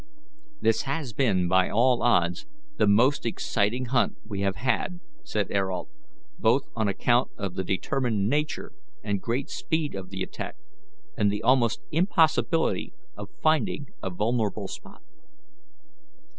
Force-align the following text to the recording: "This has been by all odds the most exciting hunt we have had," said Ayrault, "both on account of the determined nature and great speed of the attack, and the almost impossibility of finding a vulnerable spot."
"This 0.61 0.81
has 0.89 1.13
been 1.13 1.47
by 1.47 1.69
all 1.69 2.01
odds 2.01 2.47
the 2.77 2.87
most 2.87 3.23
exciting 3.23 3.85
hunt 3.85 4.17
we 4.25 4.41
have 4.41 4.55
had," 4.55 4.99
said 5.23 5.51
Ayrault, 5.51 5.89
"both 6.39 6.63
on 6.75 6.87
account 6.87 7.29
of 7.37 7.53
the 7.53 7.63
determined 7.63 8.27
nature 8.27 8.71
and 9.03 9.21
great 9.21 9.51
speed 9.51 9.93
of 9.93 10.09
the 10.09 10.23
attack, 10.23 10.55
and 11.15 11.31
the 11.31 11.43
almost 11.43 11.81
impossibility 11.91 12.93
of 13.15 13.29
finding 13.43 13.89
a 14.01 14.09
vulnerable 14.09 14.67
spot." 14.67 15.03